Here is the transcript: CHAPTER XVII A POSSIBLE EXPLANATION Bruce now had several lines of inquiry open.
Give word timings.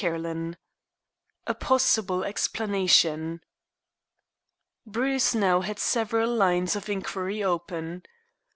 CHAPTER 0.01 0.23
XVII 0.23 0.55
A 1.45 1.53
POSSIBLE 1.53 2.23
EXPLANATION 2.23 3.41
Bruce 4.83 5.35
now 5.35 5.59
had 5.61 5.77
several 5.77 6.33
lines 6.33 6.75
of 6.75 6.89
inquiry 6.89 7.43
open. 7.43 8.01